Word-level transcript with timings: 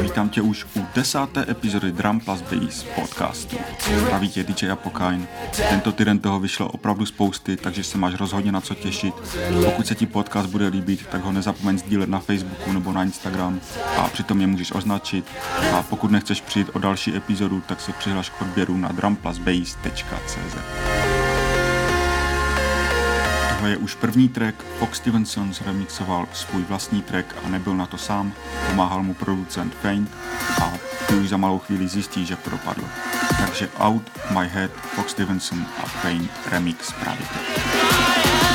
Vítám 0.00 0.28
tě 0.28 0.42
už 0.42 0.66
u 0.76 0.86
desáté 0.94 1.46
epizody 1.48 1.92
Drum 1.92 2.20
Plus 2.20 2.42
Bass 2.42 2.82
podcastu. 2.82 3.56
Praví 4.08 4.28
tě 4.28 4.44
DJ 4.44 4.70
Apokain. 4.70 5.26
Tento 5.68 5.92
týden 5.92 6.18
toho 6.18 6.40
vyšlo 6.40 6.68
opravdu 6.68 7.06
spousty, 7.06 7.56
takže 7.56 7.84
se 7.84 7.98
máš 7.98 8.14
rozhodně 8.14 8.52
na 8.52 8.60
co 8.60 8.74
těšit. 8.74 9.14
Pokud 9.64 9.86
se 9.86 9.94
ti 9.94 10.06
podcast 10.06 10.48
bude 10.48 10.68
líbit, 10.68 11.06
tak 11.06 11.22
ho 11.22 11.32
nezapomeň 11.32 11.78
sdílet 11.78 12.08
na 12.08 12.18
Facebooku 12.18 12.72
nebo 12.72 12.92
na 12.92 13.02
Instagram 13.02 13.60
a 13.96 14.08
přitom 14.08 14.40
je 14.40 14.46
můžeš 14.46 14.72
označit. 14.72 15.24
A 15.72 15.82
pokud 15.82 16.10
nechceš 16.10 16.40
přijít 16.40 16.70
o 16.72 16.78
další 16.78 17.16
epizodu, 17.16 17.62
tak 17.66 17.80
se 17.80 17.92
přihlaš 17.92 18.30
k 18.30 18.42
odběru 18.42 18.76
na 18.76 18.88
drumplusbass.cz. 18.88 21.01
Tohle 23.62 23.72
je 23.72 23.76
už 23.76 23.94
první 23.94 24.28
track, 24.28 24.64
Fox 24.78 24.98
Stevenson 24.98 25.52
remixoval 25.66 26.28
svůj 26.32 26.62
vlastní 26.62 27.02
track 27.02 27.34
a 27.44 27.48
nebyl 27.48 27.76
na 27.76 27.86
to 27.86 27.98
sám, 27.98 28.32
pomáhal 28.70 29.02
mu 29.02 29.14
producent 29.14 29.74
Faint 29.74 30.10
a 30.62 30.72
ty 31.08 31.14
už 31.14 31.28
za 31.28 31.36
malou 31.36 31.58
chvíli 31.58 31.88
zjistí, 31.88 32.26
že 32.26 32.36
propadl. 32.36 32.84
Takže 33.38 33.68
Out 33.78 34.10
My 34.30 34.48
Head, 34.48 34.70
Fox 34.70 35.10
Stevenson 35.10 35.66
a 35.82 35.86
Faint 35.86 36.30
remix 36.50 36.92
právě 36.92 37.26
teď. 37.26 38.51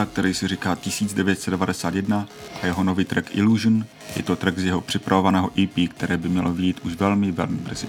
Producenta, 0.00 0.06
který 0.06 0.34
si 0.34 0.48
říká 0.48 0.74
1991 0.74 2.26
a 2.62 2.66
jeho 2.66 2.84
nový 2.84 3.04
track 3.04 3.36
Illusion. 3.36 3.84
Je 4.16 4.22
to 4.22 4.36
track 4.36 4.58
z 4.58 4.64
jeho 4.64 4.80
připravovaného 4.80 5.50
EP, 5.58 5.88
které 5.88 6.16
by 6.16 6.28
mělo 6.28 6.52
vyjít 6.52 6.80
už 6.84 6.94
velmi, 6.94 7.32
velmi 7.32 7.56
brzy. 7.56 7.88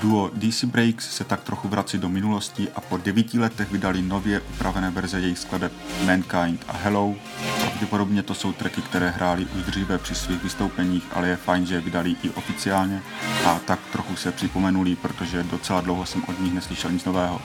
Duo 0.00 0.30
DC 0.34 0.64
Breaks 0.64 1.16
se 1.16 1.24
tak 1.24 1.44
trochu 1.44 1.68
vrací 1.68 1.98
do 1.98 2.08
minulosti 2.08 2.68
a 2.74 2.80
po 2.80 2.96
devíti 2.96 3.38
letech 3.38 3.72
vydali 3.72 4.02
nově 4.02 4.40
upravené 4.40 4.90
verze 4.90 5.20
jejich 5.20 5.38
skladeb 5.38 5.72
Mankind 6.06 6.64
a 6.68 6.72
Hello. 6.76 7.14
Pravděpodobně 7.60 8.22
to 8.22 8.34
jsou 8.34 8.52
tracky, 8.52 8.82
které 8.82 9.10
hráli 9.10 9.46
už 9.46 9.62
dříve 9.62 9.98
při 9.98 10.14
svých 10.14 10.42
vystoupeních, 10.42 11.04
ale 11.12 11.28
je 11.28 11.36
fajn, 11.36 11.66
že 11.66 11.74
je 11.74 11.80
vydali 11.80 12.16
i 12.22 12.30
oficiálně 12.30 13.02
a 13.46 13.58
tak 13.58 13.78
trochu 13.92 14.16
se 14.16 14.32
připomenuli, 14.32 14.96
protože 14.96 15.42
docela 15.42 15.80
dlouho 15.80 16.06
jsem 16.06 16.24
od 16.28 16.40
nich 16.40 16.54
neslyšel 16.54 16.90
nic 16.90 17.04
nového. 17.04 17.40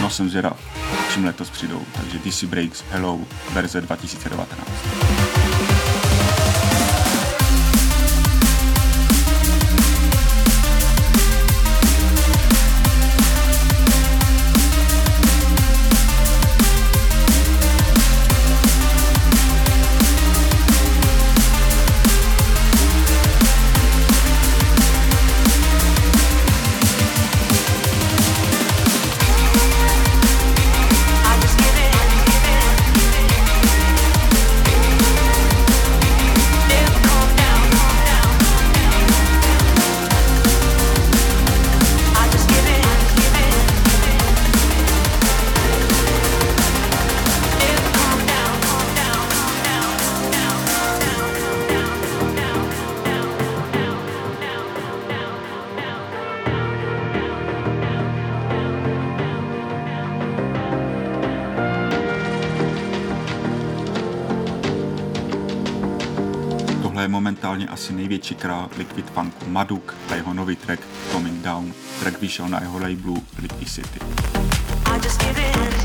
No 0.00 0.10
jsem 0.10 0.30
zvědav, 0.30 0.60
čím 1.14 1.24
letos 1.24 1.50
přijdou, 1.50 1.82
takže 1.94 2.18
DC 2.18 2.44
Breaks 2.44 2.84
Hello 2.90 3.20
verze 3.52 3.80
2019. 3.80 5.47
asi 67.78 67.92
největší 67.92 68.34
král 68.34 68.68
Liquid 68.78 69.10
Funku 69.10 69.50
Maduk 69.50 69.94
a 70.10 70.14
jeho 70.14 70.34
nový 70.34 70.56
track 70.56 70.80
Coming 71.12 71.42
Down. 71.42 71.72
Track 72.00 72.20
vyšel 72.20 72.48
na 72.48 72.60
jeho 72.60 72.78
labelu 72.78 73.24
Liquid 73.42 73.70
City. 73.70 74.00
I 74.86 75.00
just 75.04 75.20
give 75.20 75.40
it. 75.40 75.77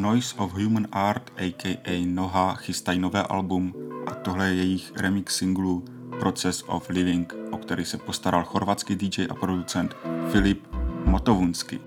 Noise 0.00 0.34
of 0.38 0.52
Human 0.52 0.86
Art 0.92 1.32
aka 1.36 1.92
Noha 2.04 2.54
chystají 2.54 2.98
nové 2.98 3.22
album 3.22 3.74
a 4.06 4.14
tohle 4.14 4.48
je 4.48 4.54
jejich 4.54 4.92
remix 4.96 5.36
singlu 5.36 5.84
Process 6.20 6.64
of 6.66 6.88
Living, 6.88 7.34
o 7.50 7.56
který 7.56 7.84
se 7.84 7.98
postaral 7.98 8.44
chorvatský 8.44 8.96
DJ 8.96 9.26
a 9.30 9.34
producent 9.34 9.96
Filip 10.32 10.66
Motovunsky. 11.04 11.80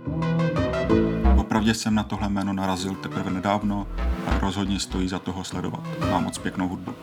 Popravdě 1.35 1.73
jsem 1.73 1.95
na 1.95 2.03
tohle 2.03 2.29
jméno 2.29 2.53
narazil 2.53 2.95
teprve 2.95 3.31
nedávno 3.31 3.87
a 4.27 4.39
rozhodně 4.39 4.79
stojí 4.79 5.07
za 5.07 5.19
toho 5.19 5.43
sledovat. 5.43 5.83
Má 6.11 6.19
moc 6.19 6.37
pěknou 6.37 6.67
hudbu. 6.67 6.93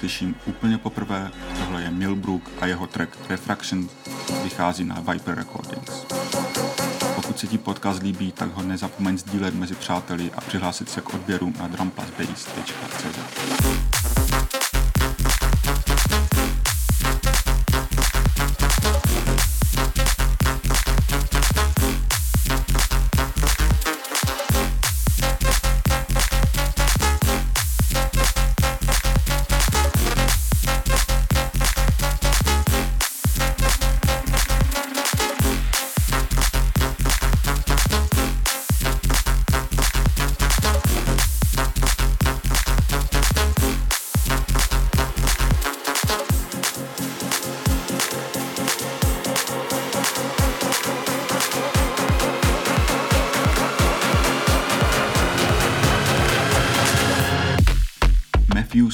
Slyším 0.00 0.36
úplně 0.46 0.78
poprvé. 0.78 1.30
Tohle 1.58 1.82
je 1.82 1.90
Milbrook 1.90 2.50
a 2.60 2.66
jeho 2.66 2.86
track 2.86 3.18
Refraction 3.28 3.88
vychází 4.42 4.84
na 4.84 5.04
Viper 5.12 5.34
Recordings. 5.34 6.06
Pokud 7.14 7.38
se 7.38 7.46
ti 7.46 7.58
podcast 7.58 8.02
líbí, 8.02 8.32
tak 8.32 8.54
ho 8.54 8.62
nezapomeň 8.62 9.18
sdílet 9.18 9.54
mezi 9.54 9.74
přáteli 9.74 10.30
a 10.36 10.40
přihlásit 10.40 10.90
se 10.90 11.00
k 11.00 11.14
odběru 11.14 11.52
na 11.58 11.68
drumplusbase.cz. 11.68 13.89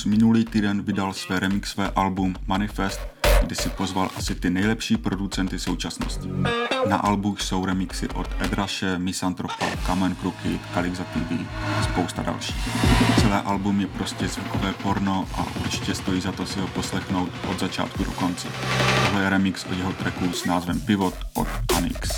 minulý 0.07 0.45
týden 0.45 0.83
vydal 0.83 1.13
své 1.13 1.41
remixové 1.41 1.91
album 1.97 2.35
Manifest, 2.47 3.01
kdy 3.43 3.55
si 3.55 3.69
pozval 3.69 4.11
asi 4.17 4.35
ty 4.35 4.51
nejlepší 4.51 4.97
producenty 4.97 5.59
současnosti. 5.59 6.29
Na 6.89 6.97
albu 6.97 7.37
jsou 7.37 7.67
remixy 7.67 8.09
od 8.09 8.29
Edraše, 8.41 8.99
Misantropa, 8.99 9.67
Kamen 9.87 10.15
Kruky, 10.15 10.61
Kalixa 10.75 11.05
TV 11.05 11.33
a 11.79 11.83
spousta 11.83 12.23
dalších. 12.23 12.69
Celé 13.21 13.43
album 13.43 13.81
je 13.81 13.87
prostě 13.87 14.29
zvukové 14.29 14.73
porno 14.73 15.29
a 15.35 15.47
určitě 15.61 15.95
stojí 15.95 16.21
za 16.21 16.33
to 16.33 16.47
si 16.47 16.61
ho 16.61 16.67
poslechnout 16.67 17.31
od 17.49 17.61
začátku 17.61 18.05
do 18.05 18.11
konce. 18.11 18.49
Tohle 19.05 19.23
je 19.23 19.31
remix 19.31 19.65
od 19.65 19.79
jeho 19.79 19.93
tracku 19.93 20.33
s 20.33 20.45
názvem 20.45 20.81
Pivot 20.81 21.15
od 21.35 21.49
Anix. 21.77 22.09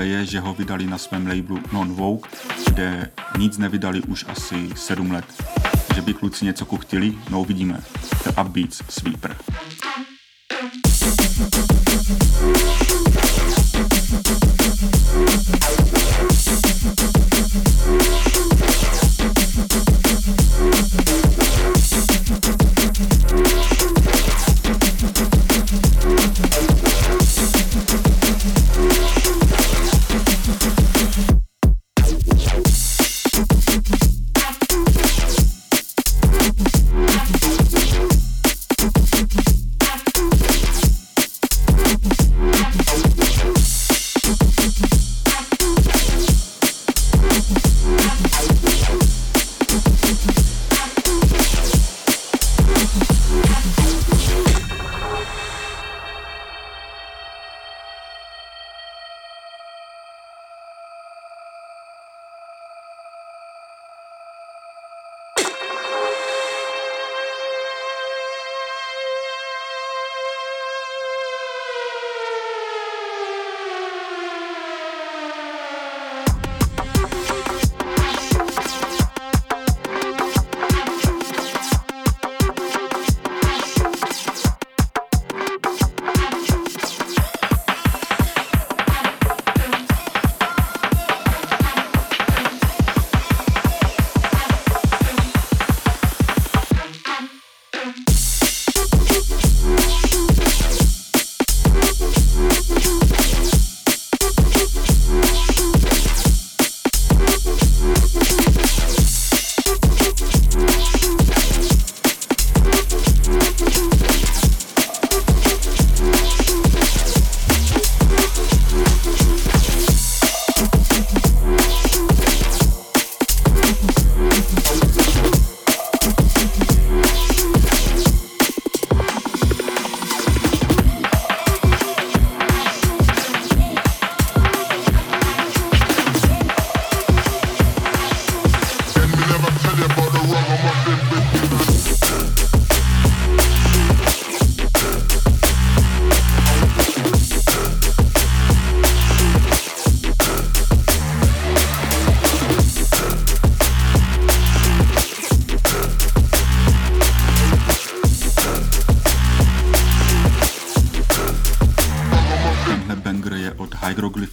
Zajímavé 0.00 0.20
je, 0.20 0.26
že 0.26 0.40
ho 0.40 0.54
vydali 0.54 0.86
na 0.86 0.98
svém 0.98 1.26
labelu 1.26 1.60
Non 1.72 1.92
Vogue, 1.92 2.28
kde 2.66 3.10
nic 3.38 3.58
nevydali 3.58 4.00
už 4.00 4.24
asi 4.28 4.70
7 4.76 5.10
let. 5.10 5.24
Že 5.94 6.02
by 6.02 6.14
kluci 6.14 6.44
něco 6.44 6.64
kuchtili, 6.64 7.14
no 7.30 7.40
uvidíme. 7.40 7.80
The 8.24 8.42
Upbeats 8.42 8.82
Sweeper. 8.88 9.36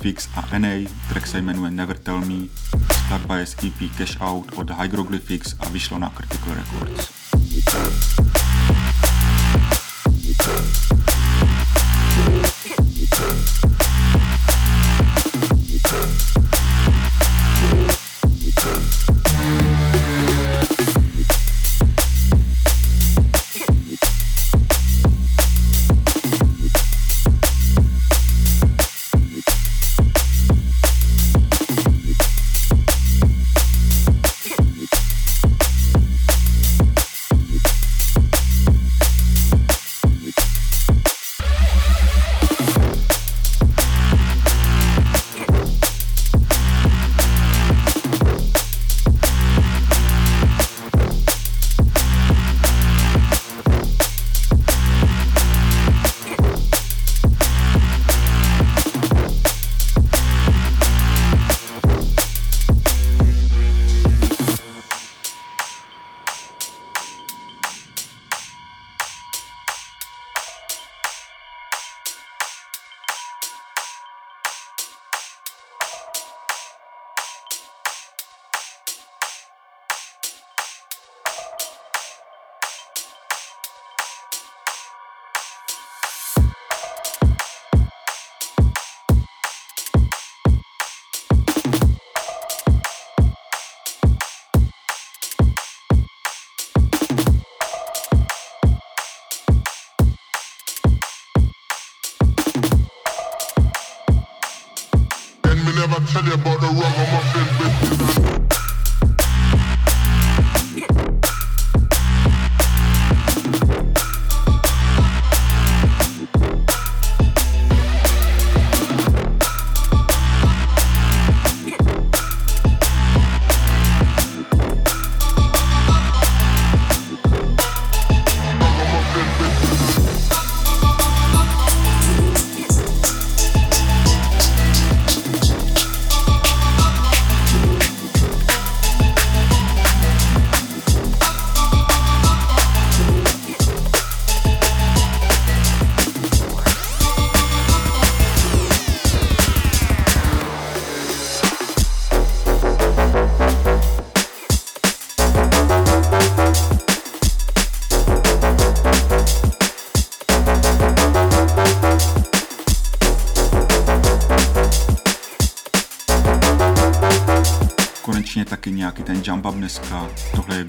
Hieroglyphics 0.07 0.29
a 0.35 0.59
NA, 0.59 0.89
track 1.09 1.27
se 1.27 1.41
jmenuje 1.41 1.71
Never 1.71 1.97
Tell 1.97 2.19
Me, 2.19 2.47
skladba 3.05 3.37
je 3.37 3.45
z 3.45 3.55
EP 3.63 3.97
Cash 3.97 4.17
Out 4.19 4.51
od 4.55 4.71
Hieroglyphics 4.71 5.55
a 5.59 5.69
vyšlo 5.69 5.99
na 5.99 6.09
Critical 6.09 6.53
Records. 6.53 7.11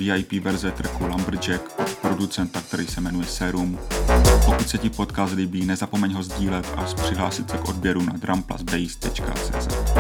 VIP 0.09 0.33
verze 0.33 0.71
tracku 0.71 1.07
Lumberjack 1.07 1.81
od 1.81 1.95
producenta, 1.95 2.61
který 2.61 2.87
se 2.87 3.01
jmenuje 3.01 3.27
Serum. 3.27 3.79
Pokud 4.45 4.69
se 4.69 4.79
ti 4.79 4.91
podcast 4.91 5.35
líbí, 5.35 5.67
nezapomeň 5.67 6.15
ho 6.15 6.23
sdílet 6.23 6.67
a 6.77 6.83
přihlásit 6.83 7.51
se 7.51 7.59
k 7.59 7.69
odběru 7.69 8.03
na 8.03 8.13
drumplusbase.cz. 8.13 9.98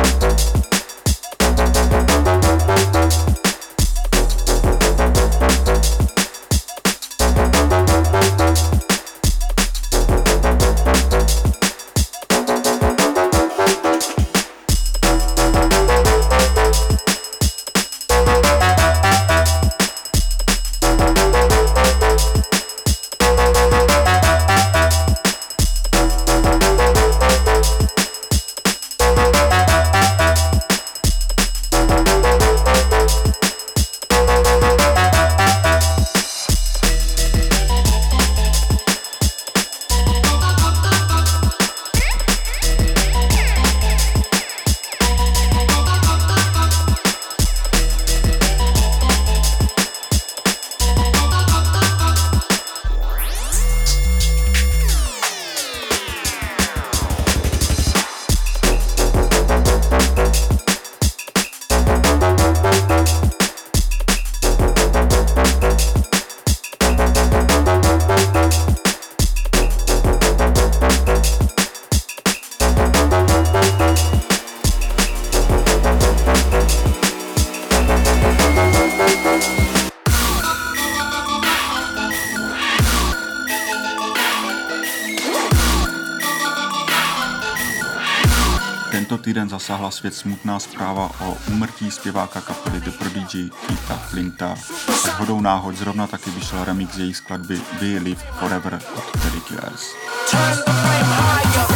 zasáhla 89.58 89.90
svět 89.90 90.14
smutná 90.14 90.58
zpráva 90.58 91.10
o 91.20 91.36
úmrtí 91.50 91.90
zpěváka 91.90 92.40
kapely 92.40 92.80
The 92.80 92.90
Prodigy 92.90 93.50
Keita 93.66 93.96
Flinta. 93.96 94.56
S 94.90 95.06
hodou 95.06 95.40
náhod 95.40 95.76
zrovna 95.76 96.06
taky 96.06 96.30
vyšel 96.30 96.64
remix 96.64 96.96
její 96.96 97.14
skladby 97.14 97.60
We 97.80 97.86
Live 97.86 98.24
Forever 98.38 98.80
od 98.96 99.20
Terry 99.22 99.40
Killers. 99.40 99.82
Turn 100.30 100.56
the 100.56 100.72
flame 100.72 101.12
higher. 101.18 101.66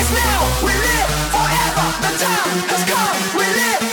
It's 0.00 0.10
now, 0.10 0.66
we 0.66 0.72
live 0.72 1.10
forever. 1.30 1.86
The 2.00 2.18
time 2.24 2.60
has 2.68 2.84
come, 2.84 3.38
we 3.38 3.46
live 3.46 3.87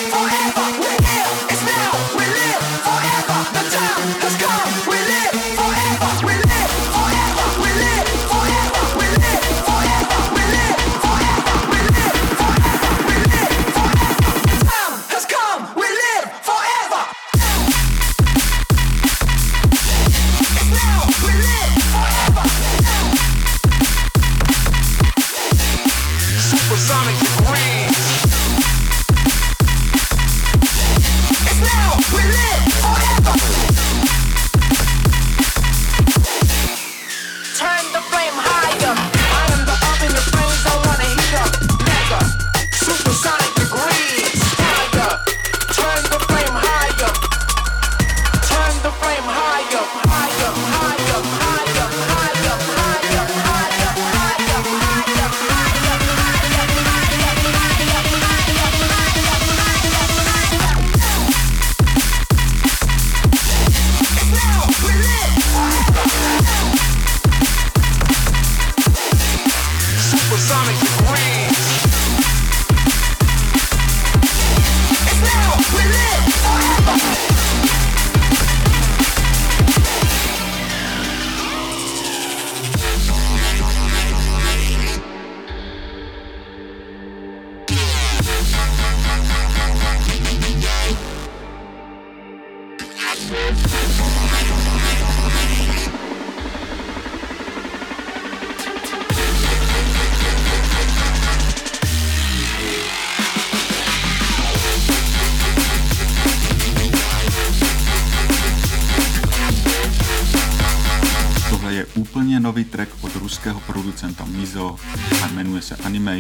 se 115.66 115.76
Anime. 115.76 116.20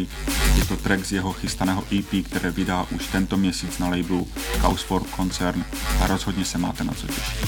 Je 0.55 0.65
to 0.67 0.77
track 0.77 1.05
z 1.05 1.11
jeho 1.11 1.33
chystaného 1.33 1.83
EP, 1.99 2.25
které 2.25 2.51
vydá 2.51 2.85
už 2.95 3.07
tento 3.07 3.37
měsíc 3.37 3.77
na 3.77 3.89
labelu 3.89 4.27
Chaos 4.57 4.81
for 4.81 5.03
Concern 5.15 5.65
a 6.01 6.07
rozhodně 6.07 6.45
se 6.45 6.57
máte 6.57 6.83
na 6.83 6.93
co 6.93 7.07
těšit. 7.07 7.45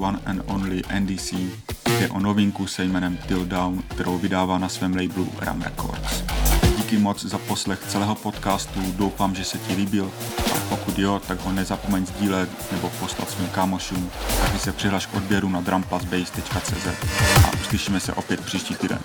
One 0.00 0.18
and 0.26 0.42
Only 0.46 0.82
NDC. 0.98 1.32
Je 2.00 2.08
o 2.10 2.20
novinku 2.20 2.66
se 2.66 2.84
jménem 2.84 3.16
Till 3.16 3.44
Down, 3.44 3.82
kterou 3.88 4.18
vydává 4.18 4.58
na 4.58 4.68
svém 4.68 4.96
labelu 4.96 5.32
Ram 5.38 5.62
Records. 5.62 6.24
Díky 6.76 6.98
moc 6.98 7.24
za 7.24 7.38
poslech 7.38 7.78
celého 7.88 8.14
podcastu, 8.14 8.80
doufám, 8.96 9.34
že 9.34 9.44
se 9.44 9.58
ti 9.58 9.74
líbil 9.74 10.10
a 10.56 10.66
pokud 10.68 10.98
jo, 10.98 11.20
tak 11.28 11.40
ho 11.44 11.52
nezapomeň 11.52 12.06
sdílet 12.06 12.72
nebo 12.72 12.90
poslat 13.00 13.30
svým 13.30 13.48
kámošům, 13.48 14.10
taky 14.42 14.58
se 14.58 14.72
přihlaš 14.72 15.06
k 15.06 15.14
odběru 15.14 15.48
na 15.48 15.60
drumplusbase.cz 15.60 16.86
a 17.44 17.52
uslyšíme 17.60 18.00
se 18.00 18.12
opět 18.12 18.40
příští 18.40 18.74
týden. 18.74 18.98